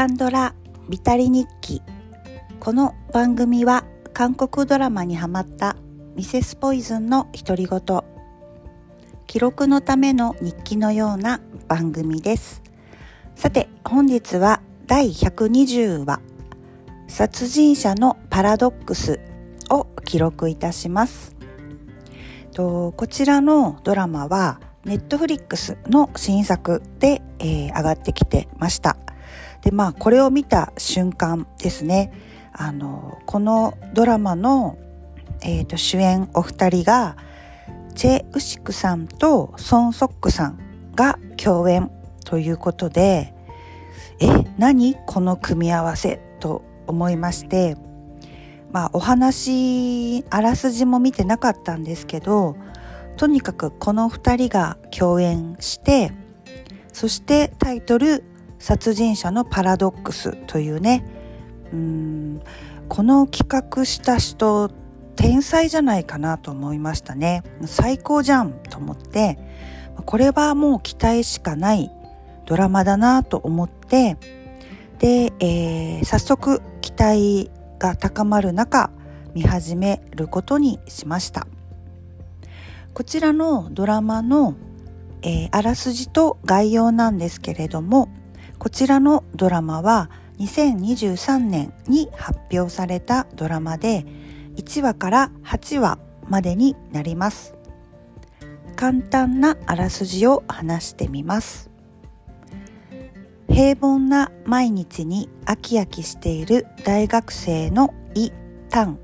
[0.00, 0.54] カンドラ
[0.88, 1.82] ビタリ日記。
[2.58, 3.84] この番組は
[4.14, 5.76] 韓国ドラマにハマった
[6.16, 8.02] ミセスポイズンの独り言。
[9.26, 12.62] 記録のための日記のような番組です。
[13.34, 16.22] さて本日は第120話
[17.06, 19.20] 殺人者のパラドックス
[19.68, 21.36] を記録いたします。
[22.52, 28.96] とこちらのドラマはネットフリックスの新作で、えー、上がってきてました。
[29.62, 32.12] でまあこれを見た瞬間ですね。
[32.52, 34.76] あのこのドラマの、
[35.42, 37.16] えーと、主演お二人が
[37.94, 40.58] チェ・ウシクさんとソン・ソックさん
[40.94, 41.90] が共演
[42.24, 43.34] ということで
[44.20, 44.96] え何？
[45.06, 47.76] この組み合わせと思いまして
[48.72, 52.56] まあお話あらすじも見てなかったんですけど
[53.16, 56.12] とにかくこの二人が共演して
[56.92, 58.24] そしてタイトル
[58.60, 61.04] 殺人者のパラドックスというね。
[61.72, 62.40] うん。
[62.88, 64.70] この企画した人
[65.16, 67.42] 天才じゃないかなと思いましたね。
[67.64, 69.38] 最高じゃんと思って。
[70.06, 71.90] これはもう期待しかない
[72.46, 74.18] ドラマだなと思って。
[74.98, 78.90] で、えー、早速期待が高まる中
[79.34, 81.46] 見始めることにしました。
[82.92, 84.54] こちらのドラマの、
[85.22, 88.10] えー、あらすじと概要なんですけれども
[88.60, 94.04] こちらのドラマは2023年に発表されたドラマで
[94.56, 97.54] 1話から8話までになります。
[98.76, 101.70] 簡単なあらすじを話してみます。
[103.48, 108.30] 平凡な毎日に飽き飽きしている大学生のイ・
[108.68, 108.98] タン。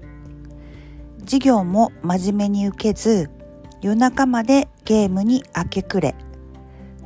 [1.20, 3.30] 授業も真面目に受けず
[3.80, 6.14] 夜中までゲームに明け暮れ。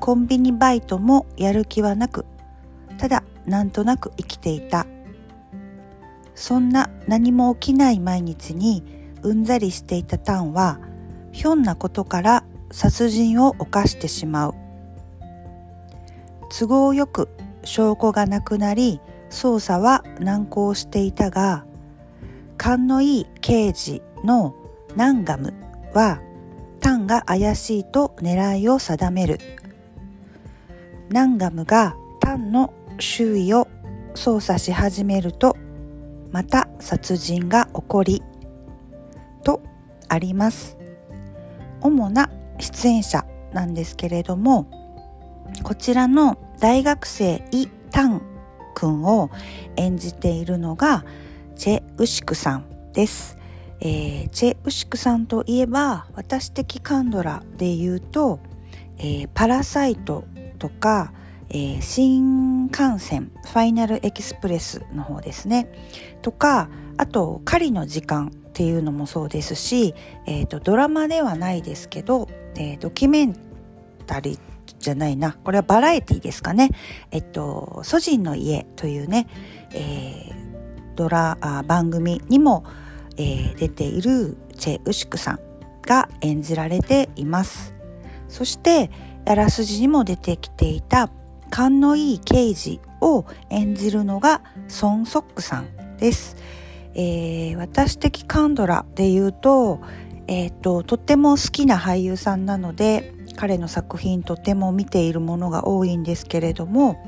[0.01, 2.27] コンビニバイトもやる気はなく
[3.01, 4.87] ただなんとなく生きていた。
[6.35, 8.85] そんな何も起きない毎日に
[9.23, 10.79] うんざりしていたタンは
[11.33, 14.55] ひょんなことから殺人を犯してしまう。
[16.51, 17.31] 都合よく
[17.65, 19.01] 証拠がなくなり
[19.31, 21.65] 捜査は難航していたが
[22.59, 24.55] 勘のいい刑事の
[24.95, 25.55] ナンガム
[25.95, 26.21] は
[26.81, 29.39] タンが怪しいと狙いを定める。
[31.09, 33.69] ナンガムがタンの周囲を
[34.15, 35.57] 操作し始めると
[36.31, 38.23] また殺人が起こり
[39.43, 39.63] と
[40.09, 40.77] あります。
[41.83, 44.69] 主な出演者なんですけれども
[45.63, 48.23] こちらの大学生イ・タン
[48.75, 49.31] 君を
[49.77, 51.05] 演じているのが
[51.57, 53.39] チェ・ウシクさんです、
[53.81, 58.41] えー、チェ・ウシクさんといえば私的カンドラで言うと、
[58.99, 60.25] えー、パラサイト
[60.59, 61.13] とか
[61.51, 65.69] えー、新幹線ファイナルエキスプレスの方ですね。
[66.23, 69.95] とかあと狩りの時間っていうのもそうですし、
[70.27, 73.37] えーと、ドラマではないですけど、えー、ドキュメン
[74.07, 74.39] タリー
[74.79, 75.33] じゃないな。
[75.33, 76.71] これはバラエティですかね。
[77.11, 79.27] えっと「祖人の家」というね、
[79.73, 82.65] えー、ドラあ番組にも、
[83.17, 85.41] えー、出ているチェ・ウシクさん
[85.83, 87.75] が演じられています。
[88.29, 88.91] そして
[89.27, 91.11] あらすじにも出てきていた
[91.51, 96.37] 勘のいい刑事を演じるのがソン・ソックさんです。
[96.95, 99.81] えー、私的カンドラで言うと、
[100.27, 107.03] えーと、とっても好きな俳優さんなので彼の作品とても見ているものが多いんですけれども、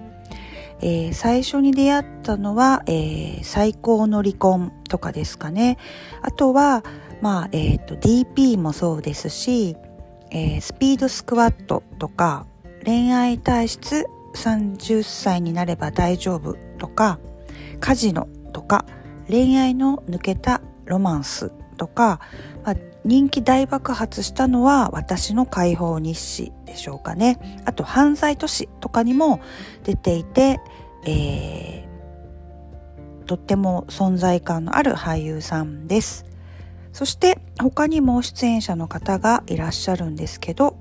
[0.80, 5.78] えー、最初に出会ったのは、えー、最高の離婚とかですかね。
[6.22, 6.84] あとは、
[7.20, 9.76] まあ、えっ、ー、と、DP もそうですし、
[10.30, 12.46] えー、スピードスクワットとか、
[12.84, 17.18] 恋愛体質30歳になれば大丈夫とか
[17.80, 18.84] カジノとか
[19.28, 22.20] 恋愛の抜けたロマンスとか、
[22.64, 27.60] まあ、人気大爆発したのは私の解放日誌でしょうかね。
[27.64, 29.40] あと犯罪都市とかにも
[29.84, 30.60] 出ていて、
[31.06, 36.26] えー、とっても存在感のある俳優さんです。
[36.92, 40.76] そして他にも出演者の方がいらっしゃるんですけど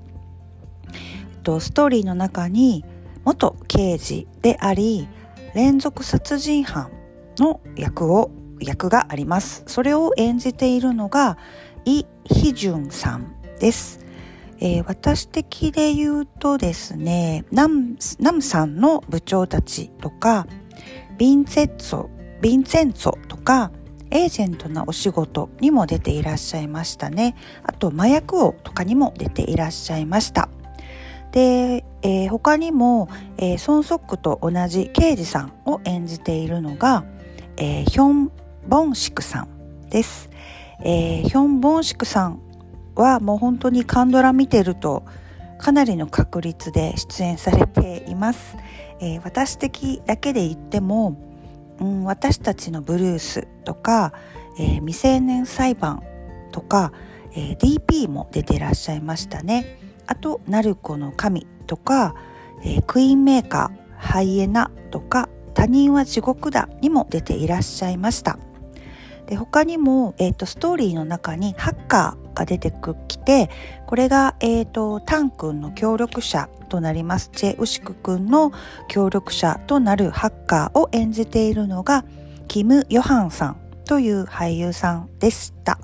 [1.58, 2.84] ストーリーの中に
[3.24, 5.08] 元刑事であり
[5.54, 6.90] 連続殺人犯
[7.38, 8.30] の役を
[8.60, 9.64] 役があります。
[9.66, 11.36] それを演じているのが
[11.84, 14.00] イ・ヒジュンさんです、
[14.60, 20.46] えー、私的で言うとですねナムナムさんの部長たちとか
[21.18, 22.08] ヴィンセッツォ
[22.40, 23.72] ヴィンセンツォとか
[24.10, 27.34] エージェントなお仕事にも出ていらっしゃいましたね。
[27.64, 30.50] あと麻薬王とかにも出ていらっしゃいました。
[31.32, 33.08] でえー、他にも、
[33.38, 37.04] えー、ソン・ソックと同じ刑事さんを演じているのが、
[37.56, 38.32] えー、ヒョン・
[38.68, 40.30] ボンシクさんです、
[40.84, 42.40] えー、ヒョン・ボンシクさん
[42.94, 45.04] はもう本当にカンドラ見てると
[45.58, 48.56] かなりの確率で出演されています、
[49.00, 51.16] えー、私的だけで言っても、
[51.80, 54.12] うん、私たちのブルースとか、
[54.58, 56.02] えー、未成年裁判
[56.50, 56.92] とか、
[57.32, 59.78] えー、DP も出てらっしゃいましたね。
[60.06, 62.14] あと「ナルコの神」とか、
[62.62, 68.38] えー、クイーンメーカーハイエナとか他人は地獄だにも出ていらっしゃいました
[69.26, 72.72] で他にも、えーと、ストーリーの中にハッカーが出て
[73.08, 73.50] きて
[73.86, 78.52] これが、えーと、タン君の協力者となりますチェ・ウシク君の
[78.88, 82.04] 協力者となるハッカーを演じているのが
[82.48, 85.78] キム・ヨハンさんという俳優さんでした。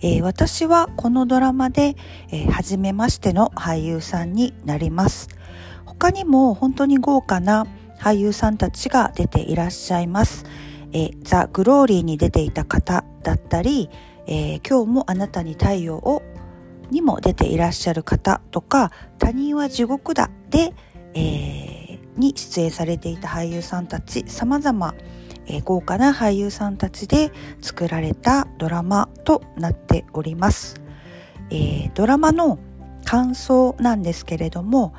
[0.00, 1.96] えー、私はこのドラマで、
[2.30, 5.28] えー、初めましての俳優さんになります。
[5.84, 7.66] 他にも本当に豪華な
[7.98, 10.44] 俳優さんたちが出ていらっしゃいます。
[10.92, 13.90] えー、ザ・グローリーに出ていた方だったり、
[14.26, 16.22] えー、今日もあなたに太陽を
[16.90, 20.72] にも出ていらっしゃる方とか、他人は地獄だで、
[21.14, 24.94] えー、に出演されていた俳優さんたち様々
[25.46, 30.80] え、豪華な俳優さんたちで作られたドラマとなっております。
[31.50, 32.58] えー、ドラマの
[33.04, 34.94] 感想なんですけれども、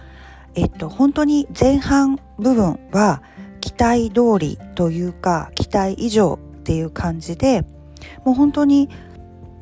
[0.54, 3.24] えっと、本当に前半部分は
[3.62, 7.66] 期待通りというか期待以上っていう感じで
[8.24, 8.90] もう本当に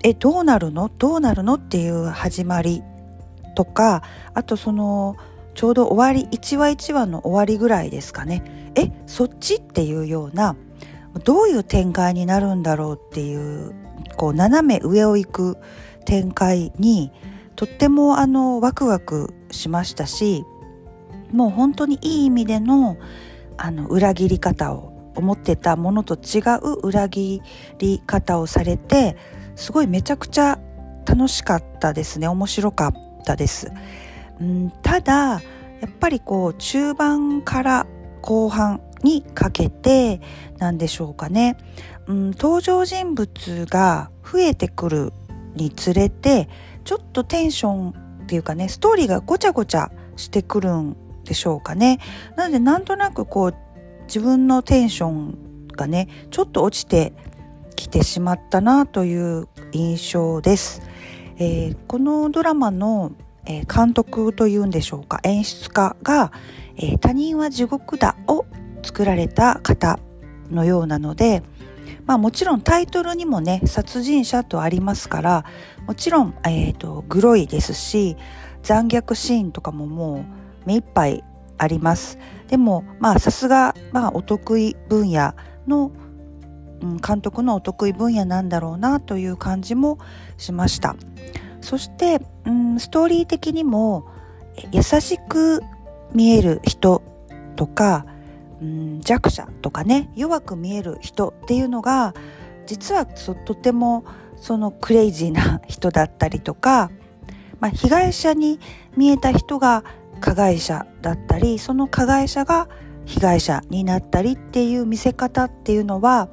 [0.03, 0.89] えどうなるの？
[0.89, 1.55] どうなるの？
[1.55, 2.83] っていう始まり
[3.55, 4.03] とか
[4.33, 5.15] あとその
[5.55, 8.43] ちょうど終わり1話1話の終わりぐらいですかね。
[8.75, 9.55] えそっち？
[9.55, 10.57] っていうような
[11.23, 13.73] どういう展開になるんだろうっていう
[14.15, 15.57] こう斜め上を行く
[16.05, 17.11] 展開に
[17.55, 20.43] とってもあのワクワクしましたし
[21.31, 22.97] もう本当にいい意味での
[23.57, 27.41] あの裏切り方を思ってたものと違う裏切
[27.77, 29.15] り方をされて
[29.55, 30.59] すごいめちゃくちゃ
[31.05, 32.93] 楽しかったですね面白かっ
[33.23, 33.71] たです。
[34.39, 35.41] うん、ただ
[35.81, 37.87] やっぱりこう中盤から
[38.21, 40.21] 後半にかけて
[40.57, 41.57] なんでしょうかね、
[42.07, 45.13] うん、登場人物が増えてくる
[45.55, 46.49] につれて
[46.83, 51.99] ちょっとテンションっていうかねストーリーがごちゃごちゃしてくるんでしょうかね。
[52.35, 53.55] なのでなんとなくこう
[54.07, 57.13] 自分のテンションがねちょっと落ちて
[57.75, 60.81] きてしまったなという印象です、
[61.37, 63.13] えー、このドラマの、
[63.45, 66.31] えー、監督というんでしょうか演出家が、
[66.77, 68.45] えー、他人は地獄だを
[68.83, 69.99] 作られた方
[70.51, 71.43] のようなので、
[72.05, 75.45] まあもちろんタイトルにもね、殺人者とありますから、
[75.87, 78.17] もちろん、えっ、ー、と、グロいですし、
[78.61, 80.25] 残虐シーンとかももう
[80.65, 81.23] 目いっぱい
[81.57, 82.17] あります。
[82.47, 85.33] でも、まあさすが、まお得意分野
[85.67, 85.91] の、
[86.81, 89.97] うん、監督のお得意分野なんだろうなという感じも
[90.37, 90.95] しました。
[91.61, 94.05] そして、うん、ストーリー的にも
[94.71, 95.61] 優しく
[96.13, 97.01] 見える人
[97.55, 98.05] とか、
[98.63, 102.13] うん、弱者とかね弱く見える人っていうのが
[102.65, 104.05] 実はとても
[104.37, 106.89] そのクレイジーな人だったりとか、
[107.59, 108.59] まあ、被害者に
[108.95, 109.83] 見えた人が
[110.21, 112.69] 加害者だったりその加害者が
[113.05, 116.29] 被害者になったりっていう見せ方っていうのは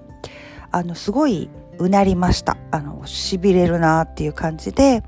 [0.71, 5.03] あのすごいうなりましたあの痺れるなっていう感じで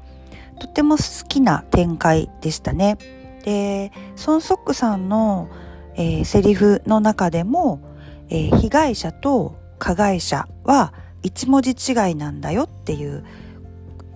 [0.58, 2.98] とても好きな展開でしたね。
[3.44, 5.48] でソン・ソックさんの、
[5.96, 7.80] えー、セリフの中でも、
[8.28, 13.24] えー、被害者と加害者は一文字違いなんだよっていう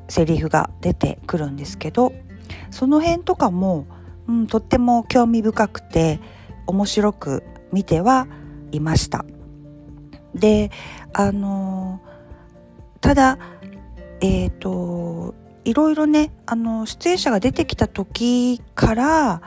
[0.09, 2.12] セリフが出てくるんですけど
[2.71, 3.87] その辺とかも、
[4.28, 6.21] うん、とっても興味深くて
[6.66, 7.42] 面白く
[7.73, 8.26] 見ては
[8.73, 9.25] いました。
[10.35, 10.71] で
[11.12, 12.00] あの
[13.00, 13.38] ただ
[14.21, 19.42] えっ、ー、といろいろねあの出演者が出てきた時から、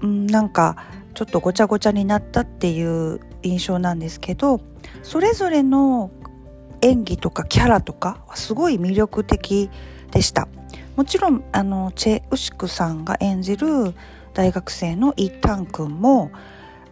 [0.00, 0.76] うん、なんか
[1.14, 4.60] ちょっとごちゃごちゃになったっていう印象なんですけど
[5.02, 6.10] それぞれの
[6.82, 9.70] 演技とかキャラとかすごい魅力的
[10.10, 10.48] でした。
[10.96, 13.94] もちろんあのチェ・ウシクさんが演じる
[14.32, 16.30] 大学生のイ・タン君も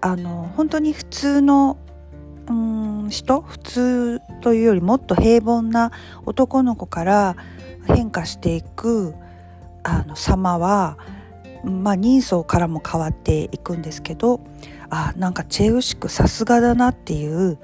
[0.01, 1.77] あの本当に普通の
[2.49, 5.93] うん人普通というよりもっと平凡な
[6.27, 7.37] 男の子から
[7.87, 9.15] 変化していく
[9.85, 10.97] あの様は、
[11.65, 14.41] まあ、人相からも変わっていくんですけど
[14.91, 17.59] あなんかチェウシクさすがだなっていう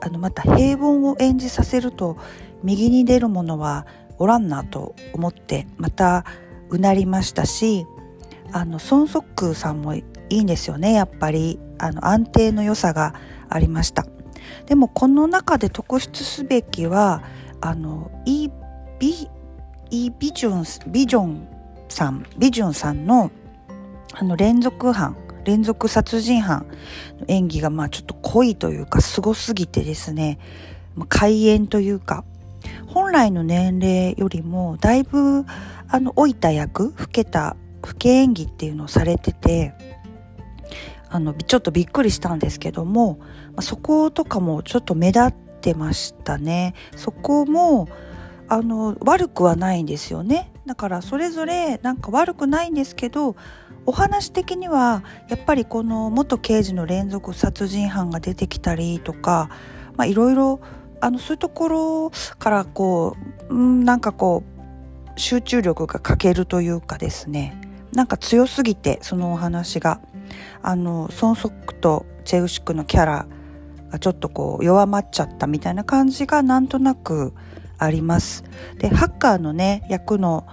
[0.00, 2.16] あのまた平凡を演じさせると
[2.62, 3.86] 右に出るものは
[4.18, 6.24] おらんなと思ってまた
[6.70, 7.86] うなりましたし
[8.52, 11.58] あのソン・ソックさんもいいんですよねやっぱり。
[11.82, 13.12] あの安定の良さが
[13.48, 14.06] ありました。
[14.66, 17.24] でもこの中で特筆すべきは
[17.60, 18.48] あのイ・
[19.00, 19.28] ビ
[19.90, 21.48] イ・ビジョンビジョン
[21.88, 23.32] さんビジョンさんの
[24.14, 26.66] あの連続犯連続殺人犯
[27.18, 30.38] の演技がまあちょっと濃いというかすごすぎてですね
[31.08, 32.24] 開演というか
[32.86, 35.44] 本来の年齢よりもだいぶ
[35.88, 39.74] あの老いた役老けた老け演技っていうのをされてて
[41.08, 43.18] あのちょっとびっくりしたんですけども
[43.60, 46.74] そことかもちょっと目立ってましたね。
[46.96, 47.88] そこも
[48.48, 50.50] あの悪くはないんですよね。
[50.66, 53.36] だからそれぞれなんか悪くないんですけど
[53.86, 59.50] お話的にはやっぱりこの元刑事の連続殺人犯が出てきたりとか
[60.06, 60.60] いろいろ
[61.18, 63.16] そういうところからこ
[63.48, 64.44] う、なんかこ
[65.16, 67.60] う集中力が欠けるというかですね
[67.92, 70.00] なんか強すぎてそのお話が
[70.62, 73.26] あのソンソックとチェウシクのキャラ
[73.90, 77.34] がちょっとこう弱まっちゃったみたいな感じがなんとなく
[77.78, 78.44] あります。
[78.78, 80.46] でハッカーのね役の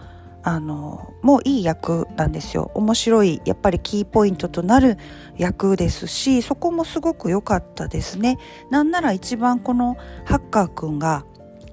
[0.50, 2.72] あのもういい役なんですよ。
[2.74, 4.98] 面白いやっぱりキーポイントとなる
[5.38, 8.40] 役ですしそこもすごく良かったですね。
[8.72, 11.24] なんなら一番このハッカーくんが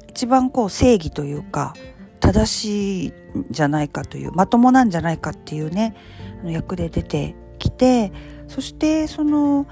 [0.08, 1.74] 一番こう正義というか
[2.20, 5.94] 正しいんじゃないかというまともなんじゃないかっていうね
[6.44, 8.12] 役で出てきて
[8.46, 9.66] そしてその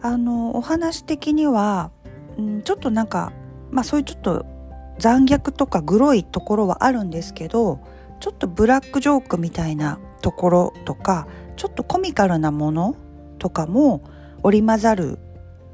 [0.00, 1.90] あのお話的には、
[2.38, 3.32] うん、ちょっとなんか
[3.70, 4.46] まあそういうちょっと
[4.98, 7.80] 残虐とかグロいところはあるんですけど
[8.20, 12.96] ちょっとブラックジョークみたいなところとかちょっとコミカルなもの
[13.38, 14.02] とかも
[14.42, 15.18] 織り交ざる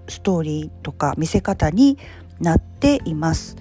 [0.09, 1.99] ストーリーとか見せ方に
[2.41, 3.57] なっています。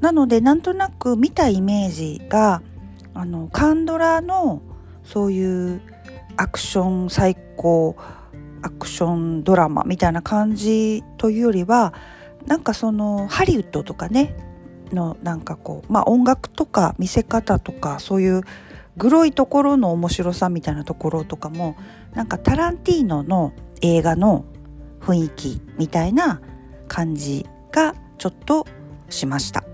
[0.00, 2.62] なのでなんとなく見たイメージが
[3.14, 4.60] あのカンドラの
[5.04, 5.80] そういう
[6.36, 7.96] アクション最高
[8.62, 11.94] アクションドラマみたいな感じというよりは
[12.46, 14.34] なんかそのハリウッドとかね
[14.94, 18.42] のなんかこうまあ音楽とか見せ方とかそういう
[18.96, 21.76] グロいところの面白さみたいなところとかも
[22.12, 24.44] なんかタランティーノの映画の
[25.00, 26.40] 雰囲気みたいな
[26.88, 28.66] 感じがちょっと
[29.10, 29.64] しました。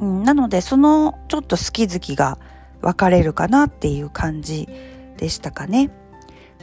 [0.00, 2.38] うん、なのでそのちょっと好き好きが
[2.80, 4.68] 分かれるかなっていう感じ
[5.16, 5.90] でしたかね。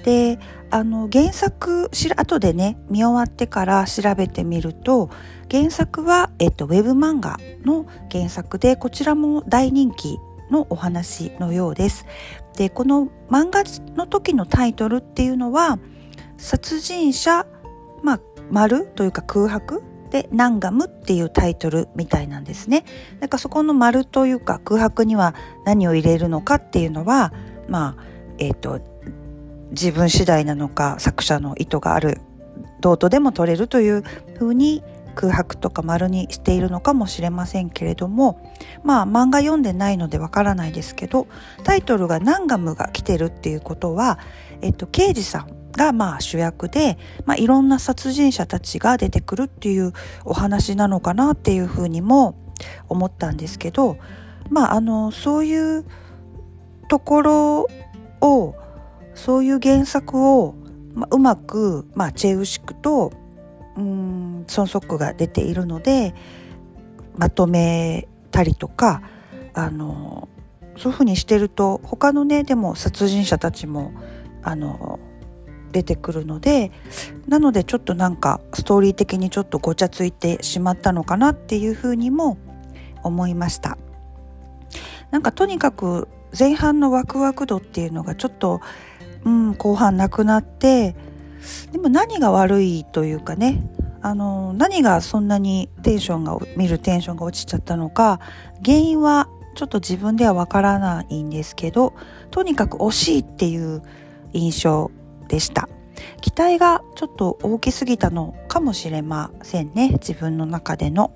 [0.06, 0.38] で
[0.70, 5.10] あの原作後でね見終わってから調べてみると
[5.50, 10.20] 原作は、えっと、ウェブ漫画の原作でこちらも大人気
[10.52, 12.06] のお話のようです。
[12.56, 13.64] でこの漫画
[13.96, 15.80] の時のタイトルっていうのは
[16.38, 17.48] 殺人者、
[18.04, 18.20] まあ、
[18.52, 19.82] 丸というか空白？
[20.12, 22.86] でナンガムっていうタイトルみたいなんですね。
[23.20, 25.34] だかそこの丸というか空白には
[25.66, 27.34] 何を入れるのかっていうのは
[27.68, 28.04] まあ
[28.38, 28.80] えっ、と
[29.76, 32.22] 自分次第なのか作者の意図がある
[32.80, 34.04] どうとでも取れるという
[34.38, 34.82] ふうに
[35.16, 38.54] 空白とか丸にしているのかもしれませんけれども
[38.84, 41.28] まあ漫画読んでないのでわからないですけど
[41.64, 44.20] タイトルがナンガムが来てるっていうことは、
[44.62, 52.36] えっと、刑事さんがまあ主役で、まあ、いろんな殺人者たちが出てくるっていうお話なのかなっていうふうにも
[52.88, 53.98] 思ったんですけど
[54.50, 55.86] まああのそういう
[56.88, 57.68] ところ
[58.22, 58.56] を
[59.16, 60.56] そういう原作を、
[60.94, 63.12] まあ、うまく、まあ、チェウシクと
[63.78, 66.14] うんソンソックが出ているので
[67.18, 69.02] まとめたりとか
[69.54, 70.30] あの
[70.78, 73.94] そういうふうにしてると他のねでも殺人者たちも
[74.44, 75.00] あの
[75.72, 76.72] 出てくるので
[77.28, 82.38] なのでちょっとなんかストーリー的にちょっとごちゃついてしまったのかなっていうふうにも
[83.04, 83.78] 思いました。
[85.12, 86.08] なんかとにかく
[86.38, 88.60] 前半のワクワク度っていうのがちょっと、
[89.26, 90.96] うん、後半なくなって
[91.72, 93.62] でも何が悪いというかね
[94.02, 98.20] あの何がそんなにテンションが見るテンションが落ちちゃったのか
[98.64, 101.94] 原因はちょっと自分ではわからないんですけど
[102.30, 103.82] とにかく惜しいっていう
[104.34, 104.92] 印象
[105.28, 105.70] でした。
[106.22, 111.16] 期待がちょっと大きすぎたのかもしれませんね自分の中での、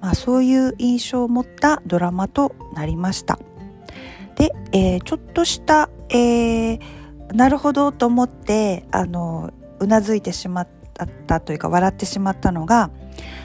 [0.00, 3.38] まあ、そういう印象を持ったドラマとなりました。
[4.36, 7.03] で、えー、ちょっとした、えー
[7.34, 10.68] なるほどと思ってあのうなずいてしまっ
[11.26, 12.90] たというか笑ってしまったのが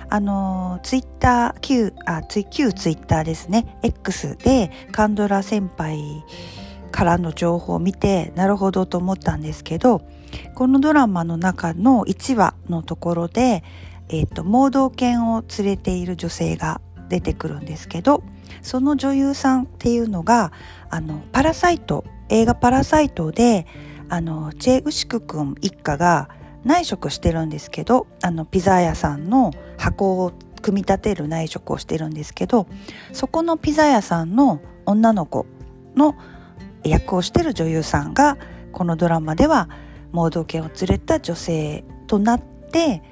[0.09, 3.79] あのツイッター旧あツイ旧ツイッターですね。
[3.83, 6.23] X でカンドラ先輩
[6.91, 10.01] からの情報を見てなるほどと思ったんですけど
[10.55, 13.63] このドラマの中の1話のところで、
[14.09, 18.23] えーと、盲導犬を連れている女性が出てくるんですけど
[18.61, 20.51] その女優さんっていうのが
[20.89, 23.65] あのパラサイト映画「パラサイトで」
[24.11, 26.29] あのチェ・ウシク君一家が
[26.63, 32.67] 内職してるんですけどあのピザ屋さんの箱を組み立てる内職をしてるんですけど
[33.13, 35.45] そこのピザ屋さんの女の子
[35.95, 36.15] の
[36.83, 38.37] 役をしてる女優さんが
[38.71, 39.69] このドラマでは
[40.11, 43.03] 盲導犬を連れた女性となって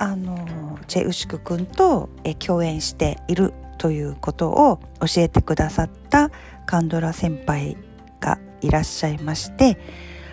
[0.00, 6.30] あのチェ・ウシク君と共演しているということを教えてくださった
[6.64, 7.76] カンドラ先輩
[8.18, 9.78] がいらっしゃいまして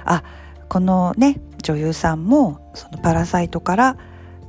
[0.05, 0.23] あ
[0.69, 3.97] このね女優さんもそのパラサイトから、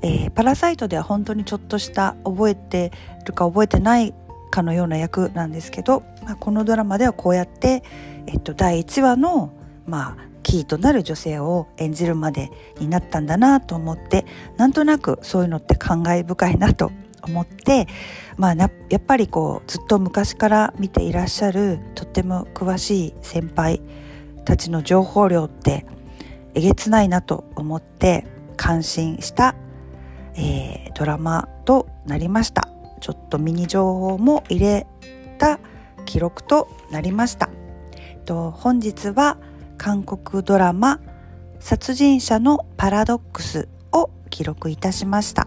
[0.02, 2.92] えー、パラサイトでは本当にちょっとした覚えて
[3.24, 4.14] るか覚えてない
[4.52, 7.82] かのような役なんですけど、まあ、このドラマではこうやって、
[8.26, 9.52] えっと、第1話の、
[9.84, 12.50] まあ、キーとなる女性を演じるまで
[12.80, 14.24] になったんだなと思って
[14.56, 16.90] なんとなくそういうのって感慨深いなと
[17.22, 17.86] 思って、
[18.38, 23.82] まあ、やっぱりこうずっと昔から見ていらっしゃるとっても詳しい先輩
[24.46, 25.84] たちの情報量って
[26.54, 28.26] えげつないなと思って
[28.56, 29.54] 感心した、
[30.34, 32.68] えー、ドラマとなりました。
[33.02, 34.86] ちょっとミニ情報も入れ
[35.36, 35.60] た
[36.06, 37.50] 記録となりました、
[38.24, 39.36] と本日は
[39.78, 41.00] 韓国ドラマ
[41.60, 45.46] 殺人者のパラドックスを記録いたしました。